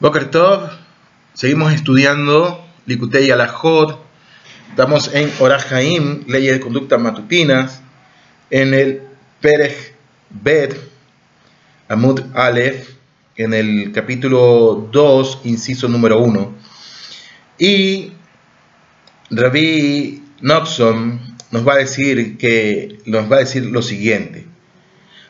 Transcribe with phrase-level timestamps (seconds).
[0.00, 0.70] Boker Tov,
[1.34, 3.98] seguimos estudiando Likutei Alajot,
[4.70, 7.82] estamos en Orajaim, leyes de conducta matutinas,
[8.48, 9.02] en el
[9.40, 9.96] Perej
[10.30, 10.76] Bet,
[11.88, 12.90] Amud Aleph,
[13.34, 16.54] en el capítulo 2, inciso número 1.
[17.58, 18.12] Y
[19.30, 21.18] Rabbi Noxon
[21.50, 24.46] nos va a decir que nos va a decir lo siguiente.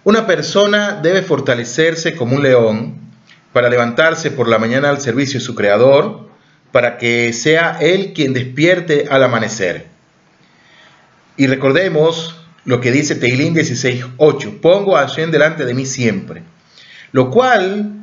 [0.05, 3.08] Una persona debe fortalecerse como un león
[3.59, 6.29] para levantarse por la mañana al servicio de su Creador,
[6.71, 9.89] para que sea Él quien despierte al amanecer.
[11.37, 16.45] Y recordemos lo que dice Teilín 16.8, pongo a Hashem delante de mí siempre,
[17.11, 17.95] lo cual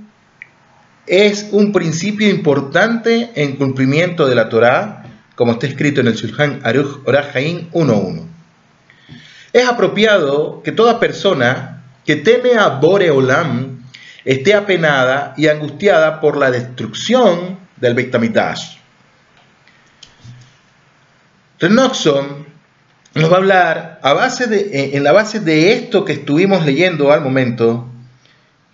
[1.07, 6.59] es un principio importante en cumplimiento de la Torá, como está escrito en el Shulchan
[6.65, 8.25] Aruch Orahaim 1.1.
[9.53, 13.74] Es apropiado que toda persona que teme a Boreolam
[14.25, 18.77] esté apenada y angustiada por la destrucción del Beit HaMikdash.
[21.59, 22.45] Renoxon
[23.13, 27.13] nos va a hablar a base de, en la base de esto que estuvimos leyendo
[27.13, 27.87] al momento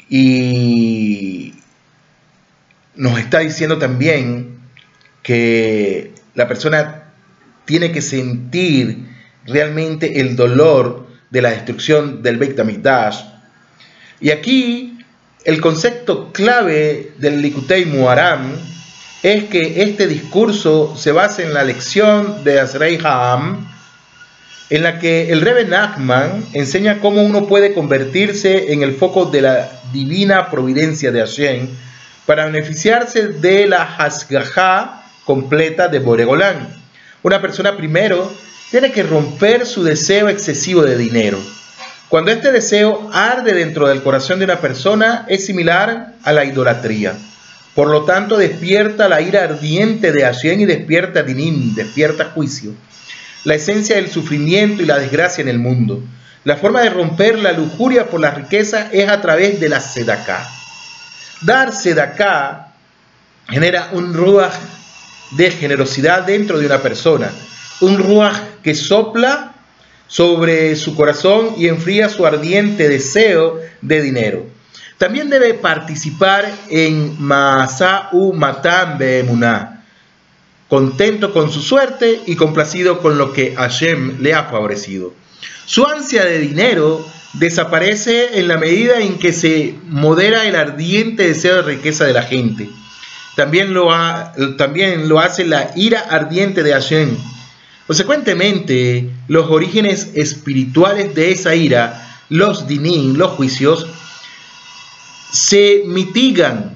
[0.10, 1.54] y
[2.96, 4.60] nos está diciendo también
[5.22, 7.04] que la persona
[7.66, 9.08] tiene que sentir
[9.46, 12.60] realmente el dolor de la destrucción del Beit.
[14.20, 14.91] Y aquí
[15.44, 18.54] el concepto clave del Likutei Muaram
[19.24, 23.68] es que este discurso se basa en la lección de Azrei Ha'am,
[24.70, 29.42] en la que el Rebbe Nachman enseña cómo uno puede convertirse en el foco de
[29.42, 31.68] la divina providencia de Hashem
[32.26, 36.70] para beneficiarse de la Hasgajá completa de Boregolán.
[37.24, 38.32] Una persona primero
[38.70, 41.40] tiene que romper su deseo excesivo de dinero
[42.12, 47.16] cuando este deseo arde dentro del corazón de una persona, es similar a la idolatría.
[47.74, 52.74] Por lo tanto, despierta la ira ardiente de Hashem y despierta Dinim, despierta juicio.
[53.46, 56.04] La esencia del sufrimiento y la desgracia en el mundo.
[56.44, 60.46] La forma de romper la lujuria por la riqueza es a través de la sedaká.
[61.44, 62.74] Dar sedaká
[63.48, 64.52] genera un ruaj
[65.38, 67.32] de generosidad dentro de una persona.
[67.80, 69.52] Un ruaj que sopla
[70.12, 74.46] sobre su corazón y enfría su ardiente deseo de dinero.
[74.98, 79.86] También debe participar en Maasa'u Matan Be'emuná,
[80.68, 85.14] contento con su suerte y complacido con lo que Hashem le ha favorecido.
[85.66, 87.06] Su ansia de dinero
[87.36, 92.24] desaparece en la medida en que se modera el ardiente deseo de riqueza de la
[92.24, 92.70] gente.
[93.38, 93.88] También lo,
[94.58, 97.16] también lo hace la ira ardiente de Hashem
[97.92, 103.88] Consecuentemente, los orígenes espirituales de esa ira, los dinim, los juicios,
[105.32, 106.74] se mitigan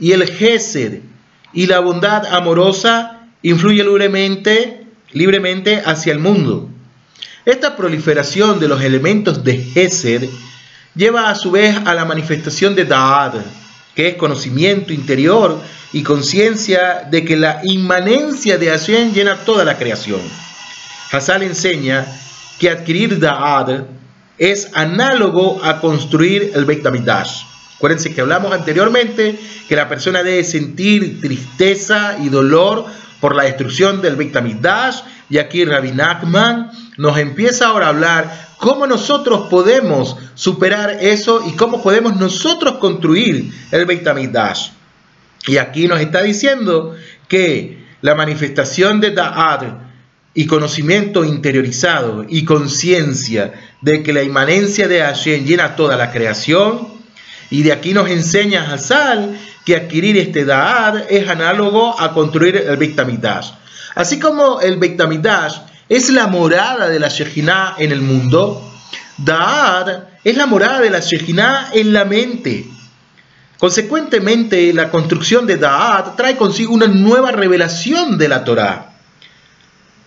[0.00, 1.00] y el gesed
[1.52, 6.70] y la bondad amorosa influye libremente, libremente hacia el mundo.
[7.44, 10.26] Esta proliferación de los elementos de gesed
[10.94, 13.42] lleva a su vez a la manifestación de Da'ad,
[13.94, 15.60] que es conocimiento interior
[15.92, 20.22] y conciencia de que la inmanencia de Hashem llena toda la creación.
[21.10, 22.06] Hassal enseña
[22.58, 23.84] que adquirir Da'ad
[24.38, 26.86] es análogo a construir el Beit.
[26.86, 29.38] Acuérdense que hablamos anteriormente
[29.68, 32.86] que la persona debe sentir tristeza y dolor
[33.20, 34.36] por la destrucción del Beit
[35.28, 41.56] y aquí Rabbi Nachman nos empieza ahora a hablar cómo nosotros podemos superar eso y
[41.56, 44.06] cómo podemos nosotros construir el Beit.
[45.48, 46.94] Y aquí nos está diciendo
[47.26, 49.89] que la manifestación de Da'ad
[50.32, 56.88] y conocimiento interiorizado y conciencia de que la inmanencia de Hashem llena toda la creación.
[57.50, 62.76] Y de aquí nos enseña Hazal que adquirir este Da'ad es análogo a construir el
[62.76, 63.50] Bektamidash.
[63.96, 65.56] Así como el Bektamidash
[65.88, 68.72] es la morada de la Shejinah en el mundo,
[69.18, 72.66] Da'ad es la morada de la Shejinah en la mente.
[73.58, 78.89] Consecuentemente, la construcción de Da'ad trae consigo una nueva revelación de la Torah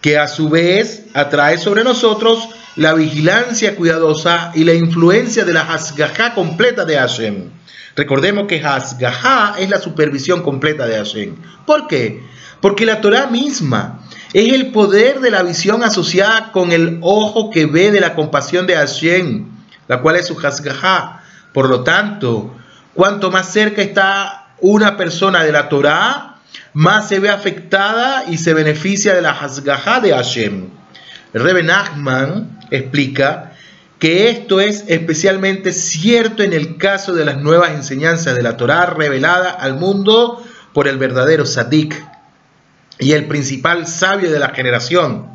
[0.04, 5.62] que a su vez atrae sobre nosotros la vigilancia cuidadosa y la influencia de la
[5.62, 7.52] Hasgajá completa de Hashem.
[7.96, 11.38] Recordemos que Hasgajá es la supervisión completa de Hashem.
[11.66, 12.22] ¿Por qué?
[12.60, 14.02] Porque la Torah misma
[14.34, 18.68] es el poder de la visión asociada con el ojo que ve de la compasión
[18.68, 19.46] de Hashem,
[19.88, 21.24] la cual es su Hasgajá.
[21.54, 22.54] Por lo tanto,
[22.94, 26.33] cuanto más cerca está una persona de la Torah,
[26.74, 30.70] más se ve afectada y se beneficia de la Hasgajá de Hashem.
[31.34, 33.54] Rebbe Nachman explica
[34.00, 38.86] que esto es especialmente cierto en el caso de las nuevas enseñanzas de la Torá
[38.86, 42.04] revelada al mundo por el verdadero Sadik
[43.00, 45.28] y el principal sabio de la generación.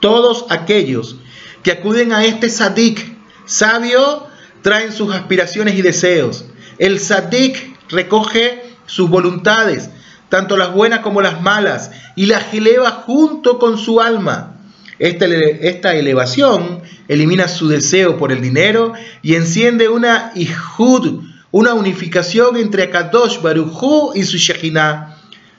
[0.00, 1.16] Todos aquellos
[1.62, 4.26] que acuden a este Sadik sabio
[4.62, 6.46] traen sus aspiraciones y deseos.
[6.78, 9.90] El Sadik recoge sus voluntades,
[10.34, 14.56] tanto las buenas como las malas, y las eleva junto con su alma.
[14.98, 21.22] Esta, elevación elimina su deseo por el dinero y enciende una ihud,
[21.52, 25.18] una unificación entre Akadosh Baruchu y su Shekhinah,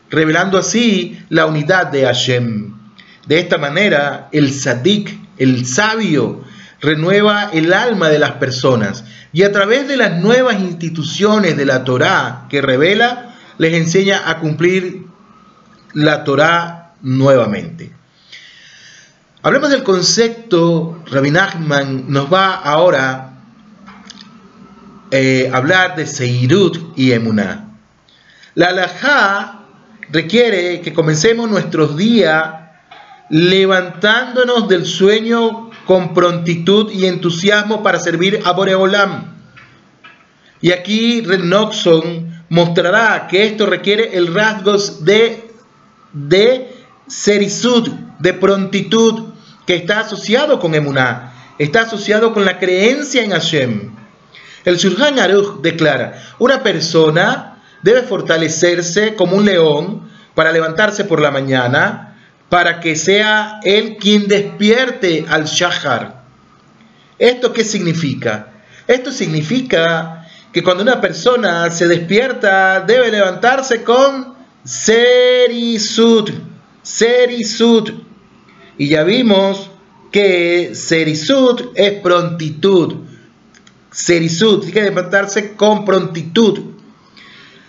[0.09, 2.73] revelando así la unidad de Hashem.
[3.27, 6.43] De esta manera, el Sadik, el sabio,
[6.81, 11.85] renueva el alma de las personas y a través de las nuevas instituciones de la
[11.85, 15.05] Torá que revela, les enseña a cumplir
[15.93, 17.91] la Torá nuevamente.
[19.41, 23.31] Hablemos del concepto, Rabbi Nachman nos va ahora a
[25.11, 27.69] eh, hablar de Seirut y Emuná.
[28.55, 29.59] La alajá
[30.11, 32.53] requiere que comencemos nuestros días
[33.29, 39.35] levantándonos del sueño con prontitud y entusiasmo para servir a Boreolam.
[40.61, 45.49] Y aquí Renoxon mostrará que esto requiere el rasgos de,
[46.13, 46.75] de
[47.07, 47.89] serisud,
[48.19, 49.25] de prontitud,
[49.65, 53.91] que está asociado con Emuná, está asociado con la creencia en Hashem.
[54.63, 61.31] El Shulchan Aruch declara, una persona debe fortalecerse como un león para levantarse por la
[61.31, 62.17] mañana,
[62.49, 66.23] para que sea él quien despierte al Shahar.
[67.17, 68.51] ¿Esto qué significa?
[68.87, 70.24] Esto significa
[70.55, 76.29] que cuando una persona se despierta debe levantarse con serisud,
[76.81, 77.91] serisud,
[78.77, 79.69] y ya vimos
[80.13, 83.03] que serisud es prontitud.
[83.91, 86.61] Serisud, tiene que levantarse con prontitud,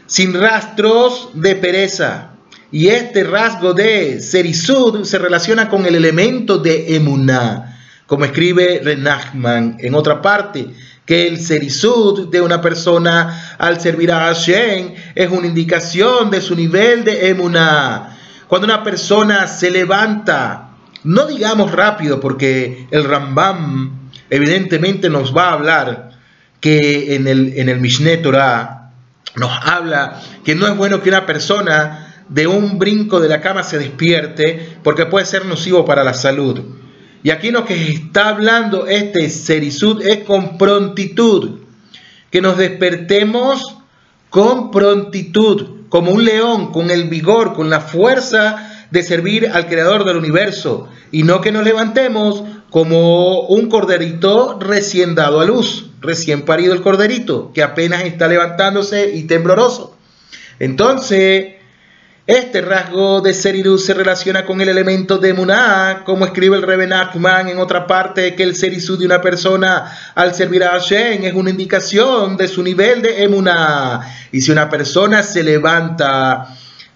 [0.06, 2.36] sin rastros de pereza.
[2.70, 7.75] Y este rasgo de serisud se relaciona con el elemento de emuná,
[8.06, 10.68] como escribe Renachman en otra parte,
[11.04, 16.56] que el serisud de una persona al servir a Hashem es una indicación de su
[16.56, 18.16] nivel de emuná.
[18.48, 20.66] Cuando una persona se levanta
[21.06, 26.10] no digamos rápido porque el Rambam evidentemente nos va a hablar
[26.60, 28.90] que en el, en Mishneh Torah
[29.36, 33.62] nos habla que no es bueno que una persona de un brinco de la cama
[33.62, 36.60] se despierte porque puede ser nocivo para la salud.
[37.26, 41.58] Y aquí lo que está hablando este serisud es con prontitud,
[42.30, 43.78] que nos despertemos
[44.30, 50.04] con prontitud, como un león, con el vigor, con la fuerza de servir al creador
[50.04, 56.42] del universo y no que nos levantemos como un corderito recién dado a luz, recién
[56.42, 59.96] parido el corderito, que apenas está levantándose y tembloroso.
[60.60, 61.55] Entonces,
[62.26, 66.92] este rasgo de seridus se relaciona con el elemento de Muná, como escribe el Reben
[66.92, 71.34] Achman en otra parte, que el serisud de una persona al servir a Hashem es
[71.34, 74.00] una indicación de su nivel de emuná.
[74.32, 76.48] Y si una persona se levanta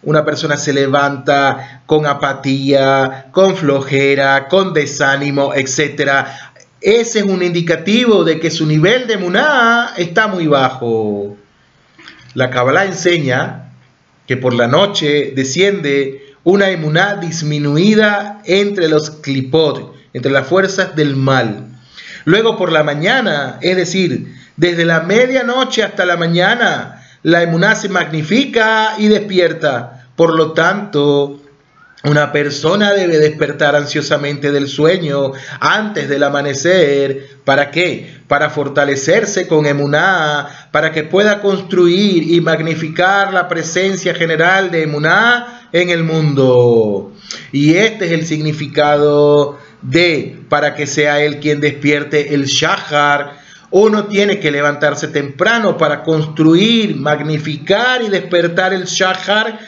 [0.02, 6.26] una persona se levanta con apatía, con flojera, con desánimo, etc.
[6.80, 11.36] Ese es un indicativo de que su nivel de muná está muy bajo.
[12.34, 13.69] La Kabbalah enseña
[14.30, 21.16] que por la noche desciende una emuná disminuida entre los clipot, entre las fuerzas del
[21.16, 21.66] mal.
[22.26, 27.88] Luego por la mañana, es decir, desde la medianoche hasta la mañana, la emuná se
[27.88, 30.06] magnifica y despierta.
[30.14, 31.42] Por lo tanto,
[32.02, 37.28] una persona debe despertar ansiosamente del sueño antes del amanecer.
[37.44, 38.20] ¿Para qué?
[38.26, 45.68] Para fortalecerse con emuná, para que pueda construir y magnificar la presencia general de emuná
[45.72, 47.12] en el mundo.
[47.52, 53.40] Y este es el significado de para que sea él quien despierte el shahar
[53.70, 59.60] uno tiene que levantarse temprano para construir, magnificar y despertar el Shahar,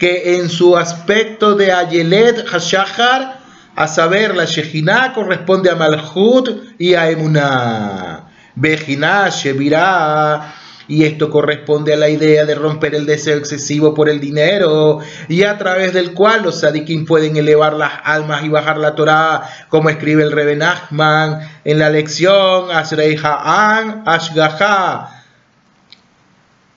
[0.00, 3.38] que en su aspecto de Ayelet HaShahar,
[3.76, 8.24] a saber, la Shejinah corresponde a Malhut y a Emunah.
[8.56, 10.54] Bejinah, Shevirah,
[10.88, 15.44] y esto corresponde a la idea de romper el deseo excesivo por el dinero y
[15.44, 19.88] a través del cual los sadikim pueden elevar las almas y bajar la Torah, como
[19.90, 25.22] escribe el Reben Nachman en la lección Asrei Ha'an Ashgaha.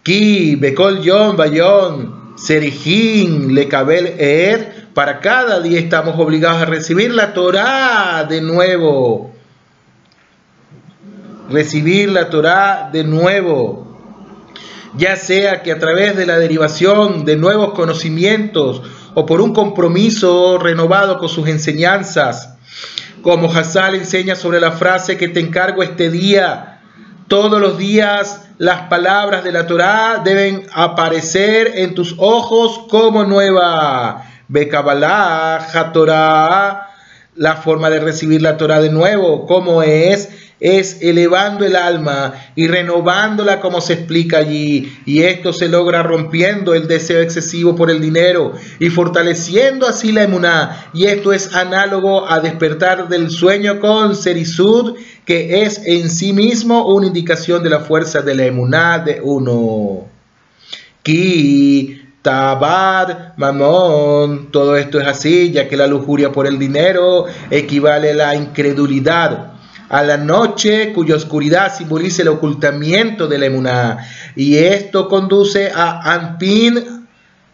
[0.03, 4.88] Ki Bekol Yon Bayon Serijin Lekabel Eer.
[4.94, 9.34] Para cada día estamos obligados a recibir la Torah de nuevo
[11.50, 13.98] recibir la Torá de nuevo,
[14.96, 18.82] ya sea que a través de la derivación de nuevos conocimientos
[19.13, 22.56] o por un compromiso renovado con sus enseñanzas,
[23.22, 26.73] como Hassal enseña sobre la frase que te encargo este día,
[27.27, 34.25] todos los días las palabras de la Torá deben aparecer en tus ojos como nueva.
[34.48, 36.89] Bekabalah, Torah,
[37.36, 42.67] la forma de recibir la Torah de nuevo, como es es elevando el alma y
[42.67, 44.98] renovándola como se explica allí.
[45.05, 50.24] Y esto se logra rompiendo el deseo excesivo por el dinero y fortaleciendo así la
[50.24, 50.88] emuná.
[50.93, 56.88] Y esto es análogo a despertar del sueño con serisud, que es en sí mismo
[56.88, 60.05] una indicación de la fuerza de la emuná de uno.
[61.03, 68.12] Ki Tabad, mamón, todo esto es así, ya que la lujuria por el dinero equivale
[68.12, 69.53] a la incredulidad
[69.94, 74.00] a la noche cuya oscuridad simboliza el ocultamiento de la emuná.
[74.36, 77.06] Y esto conduce a Anpin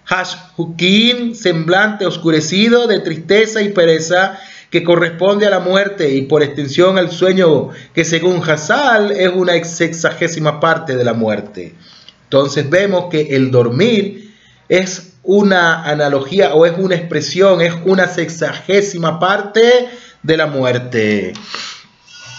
[0.05, 6.97] Hashhukin, semblante oscurecido de tristeza y pereza que corresponde a la muerte y por extensión
[6.97, 11.75] al sueño que según Hassal es una sexagésima parte de la muerte.
[12.23, 14.33] Entonces vemos que el dormir
[14.69, 19.89] es una analogía o es una expresión, es una sexagésima parte
[20.23, 21.33] de la muerte.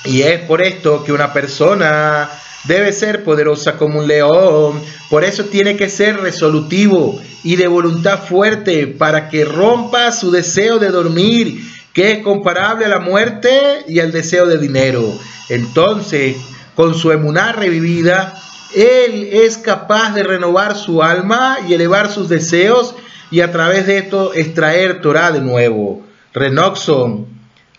[0.04, 2.30] Y es por esto que una persona
[2.64, 4.83] debe ser poderosa como un león.
[5.09, 10.78] Por eso tiene que ser resolutivo y de voluntad fuerte para que rompa su deseo
[10.78, 11.61] de dormir,
[11.92, 15.02] que es comparable a la muerte y al deseo de dinero.
[15.49, 16.37] Entonces,
[16.75, 18.35] con su emuná revivida,
[18.75, 22.95] él es capaz de renovar su alma y elevar sus deseos
[23.30, 26.02] y a través de esto extraer Torah de nuevo.
[26.33, 27.26] Renoxon,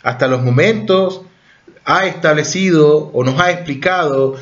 [0.04, 1.22] hasta los momentos
[1.86, 4.36] ha establecido o nos ha explicado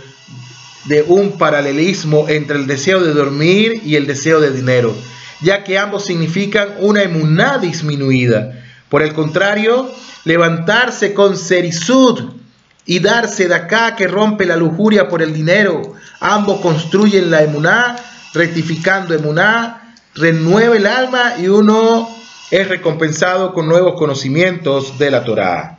[0.86, 4.96] de un paralelismo entre el deseo de dormir y el deseo de dinero,
[5.42, 8.64] ya que ambos significan una emuná disminuida.
[8.90, 9.92] Por el contrario,
[10.26, 12.34] levantarse con serisud
[12.86, 17.96] y darse de acá que rompe la lujuria por el dinero, ambos construyen la emuná,
[18.34, 22.10] rectificando emuná, renueva el alma y uno
[22.50, 25.79] es recompensado con nuevos conocimientos de la Torá.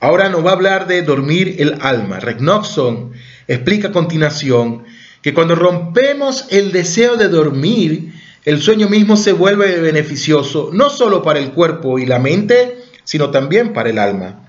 [0.00, 2.20] Ahora nos va a hablar de dormir el alma.
[2.20, 3.12] Regnoxon
[3.48, 4.84] explica a continuación
[5.22, 8.12] que cuando rompemos el deseo de dormir,
[8.44, 13.30] el sueño mismo se vuelve beneficioso no solo para el cuerpo y la mente, sino
[13.30, 14.48] también para el alma.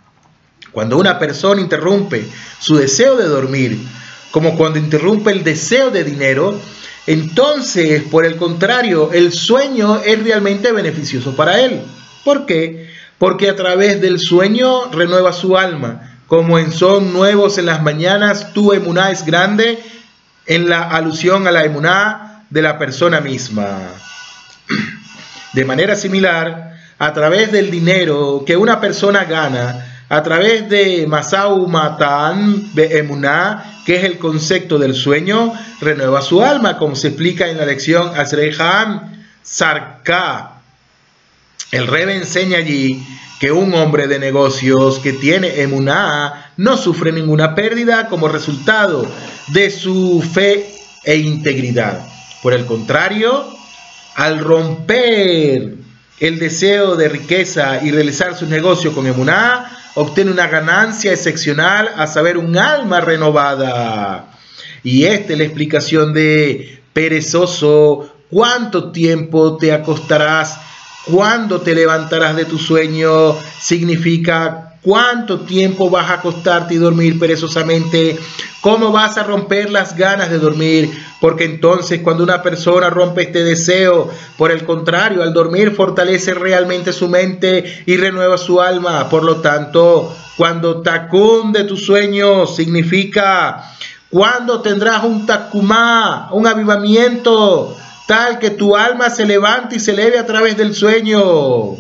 [0.72, 2.24] Cuando una persona interrumpe
[2.60, 3.80] su deseo de dormir,
[4.30, 6.60] como cuando interrumpe el deseo de dinero,
[7.08, 11.82] entonces, por el contrario, el sueño es realmente beneficioso para él.
[12.24, 12.89] ¿Por qué?
[13.20, 16.16] Porque a través del sueño renueva su alma.
[16.26, 19.78] Como en son nuevos en las mañanas, tu emuná es grande,
[20.48, 23.78] en la alusión a la emuná de la persona misma.
[25.54, 31.68] De manera similar, a través del dinero que una persona gana, a través de Masau
[31.68, 37.48] Matan de Emuná, que es el concepto del sueño, renueva su alma, como se explica
[37.48, 40.59] en la lección Azrehan Sarka
[41.72, 43.06] el Rebe enseña allí
[43.40, 49.08] que un hombre de negocios que tiene emuná no sufre ninguna pérdida como resultado
[49.48, 50.70] de su fe
[51.06, 52.06] e integridad.
[52.44, 53.46] Por el contrario,
[54.16, 55.76] al romper
[56.20, 62.08] el deseo de riqueza y realizar su negocio con emuná, obtiene una ganancia excepcional, a
[62.08, 64.32] saber, un alma renovada.
[64.84, 70.60] Y esta es la explicación de perezoso, ¿cuánto tiempo te acostarás
[71.12, 78.18] cuándo te levantarás de tu sueño significa cuánto tiempo vas a acostarte y dormir perezosamente,
[78.62, 80.90] cómo vas a romper las ganas de dormir,
[81.20, 86.94] porque entonces cuando una persona rompe este deseo, por el contrario, al dormir fortalece realmente
[86.94, 89.10] su mente y renueva su alma.
[89.10, 93.76] Por lo tanto, cuando tacún de tu sueño significa
[94.10, 97.78] cuando tendrás un tacumá, un avivamiento,
[98.10, 101.76] tal que tu alma se levante y se eleve a través del sueño.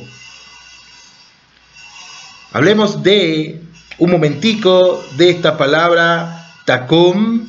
[2.53, 3.63] Hablemos de
[3.97, 7.47] un momentico de esta palabra takum,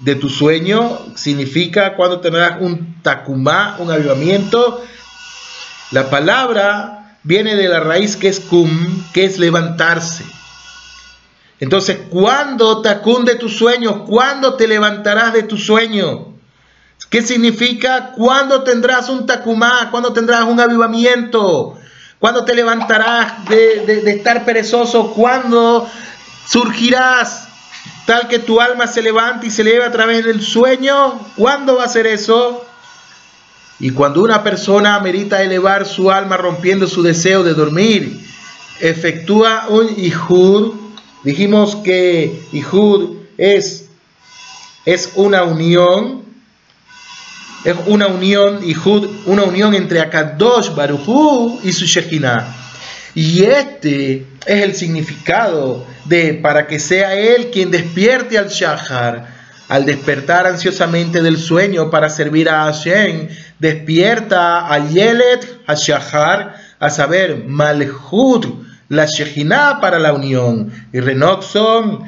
[0.00, 4.84] de tu sueño, significa cuando tendrás un takumá, un avivamiento.
[5.90, 8.68] La palabra viene de la raíz que es kum,
[9.14, 10.22] que es levantarse.
[11.60, 14.04] Entonces, ¿cuándo takum de tu sueño?
[14.04, 16.35] ¿Cuándo te levantarás de tu sueño?
[17.10, 18.12] ¿Qué significa?
[18.16, 19.88] ¿Cuándo tendrás un tacumá?
[19.90, 21.78] ¿Cuándo tendrás un avivamiento?
[22.18, 25.12] ¿Cuándo te levantarás de, estar perezoso?
[25.12, 25.88] ¿Cuándo
[26.48, 27.46] surgirás
[28.06, 31.20] tal que tu alma se levante y se eleva a través del sueño.
[31.36, 32.64] ¿Cuándo va a ser eso?
[33.78, 38.24] Y cuando una persona merita elevar su alma rompiendo su deseo de dormir,
[38.80, 40.74] efectúa un ihud.
[41.24, 43.86] Dijimos que ihud es,
[44.84, 46.22] es una unión,
[47.66, 52.46] es una unión, ihud, una unión entre Akadosh Baruchu y su Shekinah.
[53.12, 59.34] Y este es el significado de para que sea él quien despierte al Shahar,
[59.68, 66.88] al despertar ansiosamente del sueño para servir a Hashem, despierta a Yelet, a Shahar, a
[66.88, 68.46] saber, Malhut,
[68.88, 70.70] la Shejinah para la unión.
[70.92, 72.04] Y Renoxon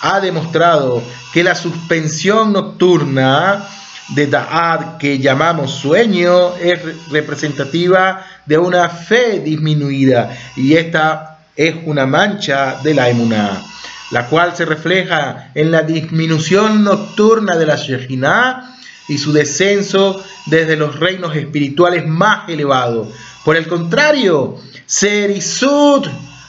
[0.00, 3.68] ha demostrado que la suspensión nocturna
[4.14, 12.06] de Da'ad que llamamos sueño es representativa de una fe disminuida y esta es una
[12.06, 13.62] mancha de la emuná,
[14.10, 18.76] la cual se refleja en la disminución nocturna de la Shejinah
[19.08, 23.08] y su descenso desde los reinos espirituales más elevados.
[23.44, 26.06] Por el contrario, Serisud,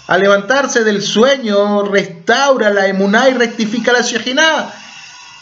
[0.07, 4.82] al levantarse del sueño, restaura la emuná y rectifica la Shejinah.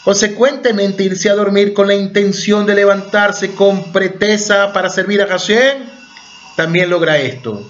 [0.04, 5.78] Consecuentemente, irse a dormir con la intención de levantarse con pretesa para servir a Hashem,
[6.56, 7.64] también logra esto.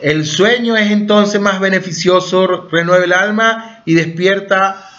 [0.00, 4.90] El sueño es entonces más beneficioso, renueva el alma y despierta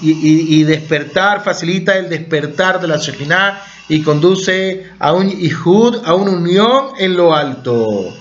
[0.00, 6.30] y, despertar, facilita el despertar de la Shekhinah y conduce a un ihud, a una
[6.30, 8.14] unión en lo alto.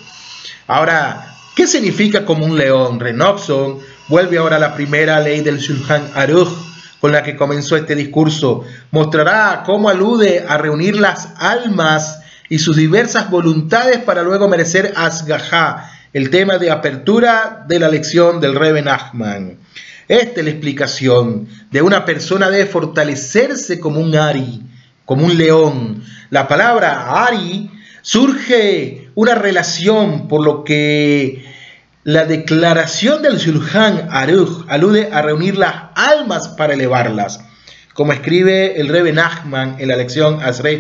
[0.67, 2.99] Ahora, ¿qué significa como un león?
[2.99, 6.64] Renoxon vuelve ahora a la primera ley del Shulchan Aruch
[7.05, 8.63] con la que comenzó este discurso.
[8.89, 12.19] Mostrará cómo alude a reunir las almas
[12.49, 18.41] y sus diversas voluntades para luego merecer Asgajá, el tema de apertura de la lección
[18.41, 19.59] del Rebe Nachman.
[20.07, 24.63] Esta es la explicación de una persona debe fortalecerse como un Ari,
[25.05, 26.03] como un león.
[26.31, 27.69] La palabra Ari
[28.01, 31.54] surge una relación por lo que
[32.05, 37.39] la declaración del Shulchan Aruch alude a reunir las almas para elevarlas.
[37.95, 40.79] Como escribe el Rebbe Nachman en la lección Azrei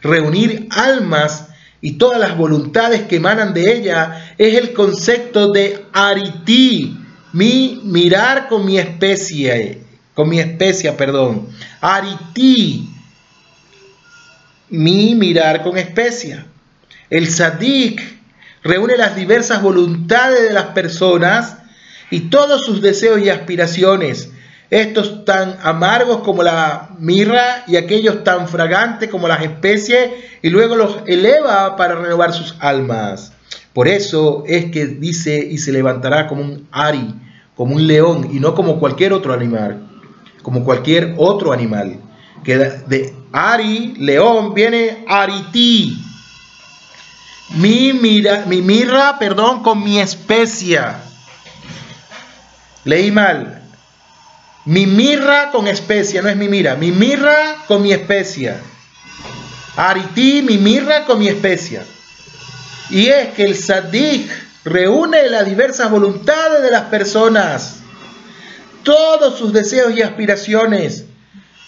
[0.00, 1.48] reunir almas
[1.82, 6.96] y todas las voluntades que emanan de ella es el concepto de ariti,
[7.34, 9.82] mi mirar con mi especie,
[10.14, 11.48] con mi especie, perdón.
[11.82, 12.88] Ariti,
[14.70, 16.46] mi mirar con especia.
[17.10, 18.19] El sadik
[18.62, 21.58] reúne las diversas voluntades de las personas
[22.10, 24.30] y todos sus deseos y aspiraciones,
[24.70, 30.10] estos tan amargos como la mirra y aquellos tan fragantes como las especies,
[30.42, 33.32] y luego los eleva para renovar sus almas.
[33.72, 37.14] Por eso es que dice y se levantará como un ari,
[37.54, 39.86] como un león y no como cualquier otro animal,
[40.42, 41.96] como cualquier otro animal.
[42.44, 46.09] Que de ari, león, viene ariti.
[47.50, 51.00] Mi, mira, mi mirra, perdón, con mi especia.
[52.84, 53.62] Leí mal.
[54.64, 56.76] Mi mirra con especia, no es mi mira.
[56.76, 58.60] Mi mirra con mi especia.
[59.76, 61.84] Ariti, mi mirra con mi especia.
[62.90, 64.30] Y es que el sadik
[64.64, 67.76] reúne las diversas voluntades de las personas,
[68.82, 71.04] todos sus deseos y aspiraciones,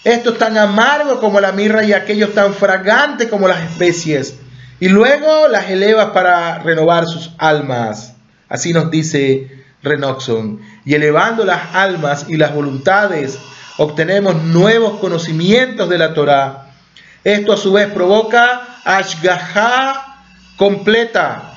[0.03, 4.35] estos tan amargos como la mirra y aquellos tan fragantes como las especies,
[4.83, 8.15] y luego las eleva para renovar sus almas.
[8.49, 9.49] Así nos dice
[9.81, 10.59] Renoxon.
[10.83, 13.39] Y elevando las almas y las voluntades,
[13.77, 16.65] obtenemos nuevos conocimientos de la Torah.
[17.23, 20.25] Esto a su vez provoca Ashgaha
[20.57, 21.53] completa,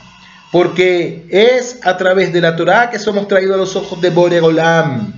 [0.52, 5.14] porque es a través de la Torah que somos traídos a los ojos de Boregolam.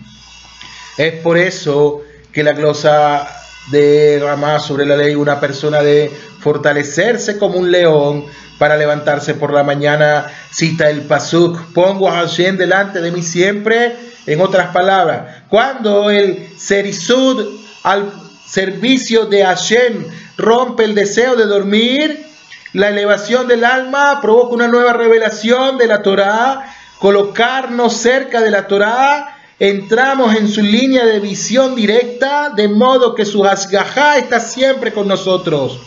[0.96, 2.00] Es por eso
[2.32, 3.28] que la glosa
[3.70, 8.24] de Ramá sobre la ley, una persona de fortalecerse como un león
[8.58, 13.96] para levantarse por la mañana, cita el Pasuk, pongo a Hashem delante de mí siempre,
[14.26, 18.10] en otras palabras, cuando el Serisud al
[18.46, 20.04] servicio de Hashem
[20.36, 22.26] rompe el deseo de dormir,
[22.74, 28.66] la elevación del alma provoca una nueva revelación de la Torá, colocarnos cerca de la
[28.66, 34.92] Torá, entramos en su línea de visión directa, de modo que su asgajá está siempre
[34.92, 35.80] con nosotros.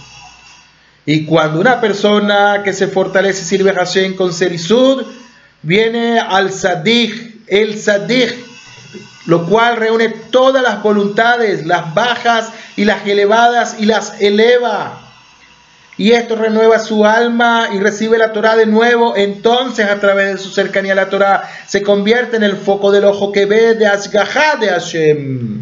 [1.05, 5.03] Y cuando una persona que se fortalece sirve a Hashem con serisud,
[5.61, 8.33] viene al sadig, el sadig,
[9.25, 15.10] lo cual reúne todas las voluntades, las bajas y las elevadas y las eleva
[16.01, 20.37] y esto renueva su alma y recibe la Torah de nuevo, entonces a través de
[20.39, 23.85] su cercanía a la Torah se convierte en el foco del ojo que ve de
[23.85, 25.61] Ashgahá de Hashem.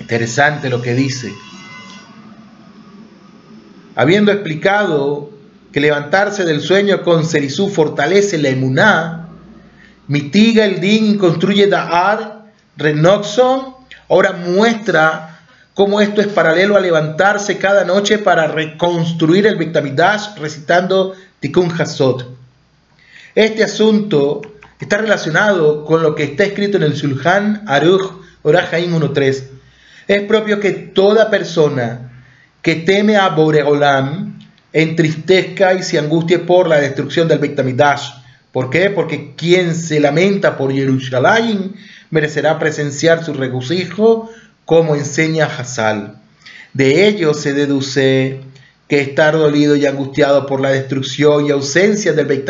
[0.00, 1.34] Interesante lo que dice.
[3.94, 5.28] Habiendo explicado
[5.70, 9.28] que levantarse del sueño con Serizú fortalece la emuná,
[10.08, 12.46] mitiga el din y construye Da'ar,
[12.78, 13.74] Renoxon,
[14.08, 15.39] ahora muestra
[15.74, 22.24] cómo esto es paralelo a levantarse cada noche para reconstruir el Bektamidash recitando Tikkun Hasod.
[23.34, 24.42] Este asunto
[24.78, 29.44] está relacionado con lo que está escrito en el Sulhan Aruch Orahaim 1.3.
[30.08, 32.10] Es propio que toda persona
[32.62, 34.38] que teme a Boreolam
[34.72, 38.20] entristezca y se angustie por la destrucción del Bektamidash
[38.52, 38.90] ¿Por qué?
[38.90, 41.74] Porque quien se lamenta por Jerusalén
[42.10, 44.28] merecerá presenciar su regocijo,
[44.70, 46.14] como enseña Hazal.
[46.74, 48.40] De ello se deduce
[48.86, 52.48] que estar dolido y angustiado por la destrucción y ausencia del Beit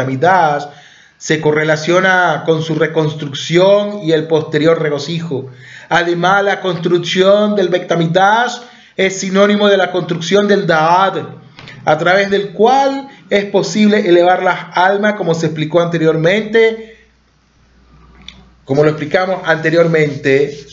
[1.16, 5.48] se correlaciona con su reconstrucción y el posterior regocijo.
[5.88, 7.90] Además, la construcción del Beit
[8.98, 11.24] es sinónimo de la construcción del Da'ad,
[11.86, 16.98] a través del cual es posible elevar las almas, como se explicó anteriormente,
[18.66, 20.66] como lo explicamos anteriormente.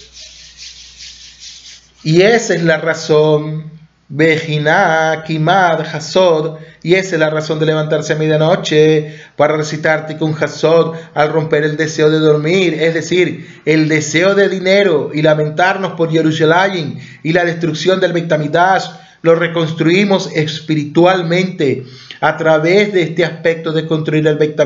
[2.08, 3.70] Y esa es la razón,
[4.08, 10.34] Bejina, Kimad, Hasod, y esa es la razón de levantarse a medianoche para recitar Tikkun
[10.40, 15.96] Hasod al romper el deseo de dormir, es decir, el deseo de dinero y lamentarnos
[15.98, 18.86] por Jerusalén y la destrucción del Bektamidash
[19.22, 21.84] lo reconstruimos espiritualmente
[22.22, 24.60] a través de este aspecto de construir el Beit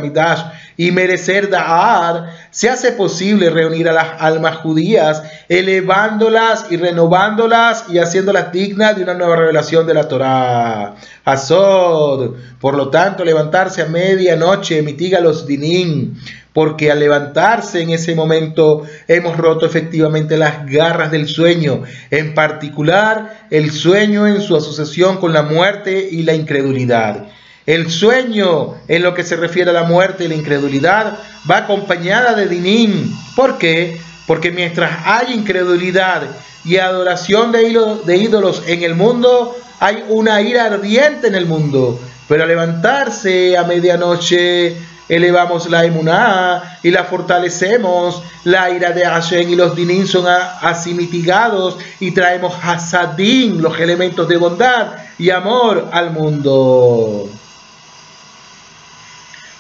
[0.78, 8.00] y merecer Da'ar, se hace posible reunir a las almas judías, elevándolas y renovándolas y
[8.00, 10.96] haciéndolas dignas de una nueva revelación de la Torah.
[11.26, 16.16] Azod, por lo tanto, levantarse a medianoche mitiga los dinim,
[16.54, 23.46] porque al levantarse en ese momento hemos roto efectivamente las garras del sueño, en particular
[23.50, 27.28] el sueño en su asociación con la muerte y la incredulidad.
[27.66, 31.20] El sueño en lo que se refiere a la muerte y la incredulidad
[31.50, 33.16] va acompañada de dinim.
[33.36, 34.00] ¿Por qué?
[34.26, 36.24] Porque mientras hay incredulidad
[36.66, 42.00] y adoración de ídolos en el mundo, hay una ira ardiente en el mundo.
[42.28, 44.76] Pero al levantarse a medianoche,
[45.10, 48.24] elevamos la emuná y la fortalecemos.
[48.44, 54.28] La ira de Hashem y los dinim son así mitigados y traemos hasadim, los elementos
[54.28, 57.30] de bondad y amor al mundo.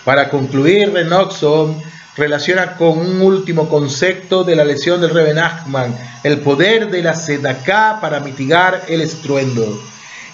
[0.06, 1.82] Para concluir, Renoxon
[2.18, 7.14] relaciona con un último concepto de la lesión del Reben Achman, el poder de la
[7.14, 9.80] sedaká para mitigar el estruendo.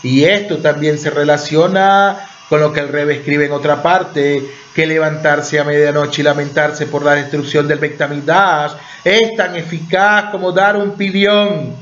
[0.04, 2.18] Y esto también se relaciona
[2.50, 6.86] con lo que el Rebe escribe en otra parte, que levantarse a medianoche y lamentarse
[6.86, 11.76] por la destrucción del Bektamidash es tan eficaz como dar un pidión.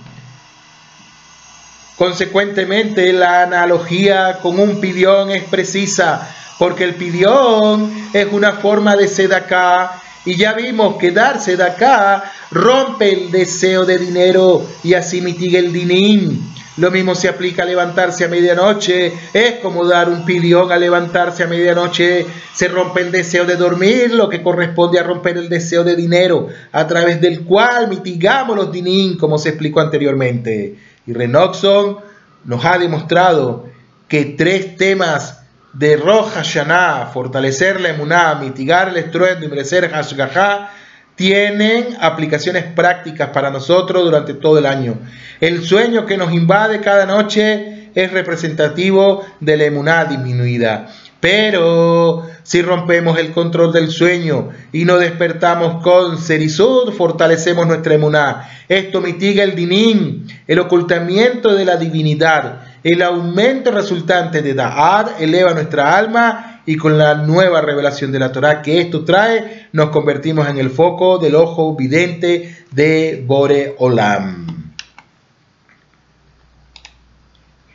[1.98, 9.08] Consecuentemente, la analogía con un pidión es precisa, porque el pidión es una forma de
[9.08, 15.60] sedacá y ya vimos que dar sedacá rompe el deseo de dinero y así mitiga
[15.60, 16.52] el dinín.
[16.78, 19.14] Lo mismo se aplica a levantarse a medianoche.
[19.34, 22.26] Es como dar un pidión a levantarse a medianoche.
[22.54, 26.50] Se rompe el deseo de dormir, lo que corresponde a romper el deseo de dinero,
[26.74, 30.76] a través del cual mitigamos los dinín, como se explicó anteriormente.
[31.08, 31.98] Y Renoxon
[32.44, 33.68] nos ha demostrado
[34.10, 35.45] que tres temas
[35.78, 40.72] de Roja Hashanah, fortalecer la emuná, mitigar el estruendo y merecer Hashgahá,
[41.16, 44.98] tienen aplicaciones prácticas para nosotros durante todo el año.
[45.42, 50.88] El sueño que nos invade cada noche es representativo de la emuná disminuida.
[51.20, 58.50] Pero si rompemos el control del sueño y nos despertamos con serizud, fortalecemos nuestra emuná.
[58.70, 65.56] Esto mitiga el dinín, el ocultamiento de la divinidad el aumento resultante de Da'ad eleva
[65.56, 70.48] nuestra alma y con la nueva revelación de la Torah que esto trae, nos convertimos
[70.48, 74.72] en el foco del ojo vidente de Bore Olam.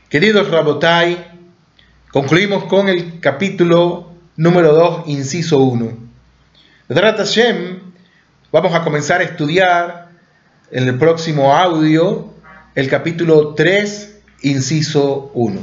[0.08, 1.26] Queridos Rabotai,
[2.12, 5.88] concluimos con el capítulo número 2, inciso 1.
[6.88, 7.80] Hashem,
[8.52, 10.10] vamos a comenzar a estudiar
[10.70, 12.32] en el próximo audio
[12.76, 14.09] el capítulo 3
[14.42, 15.60] inciso 1.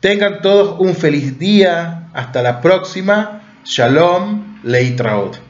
[0.00, 2.08] Tengan todos un feliz día.
[2.12, 3.42] Hasta la próxima.
[3.64, 4.60] Shalom.
[4.62, 5.45] Leitraot.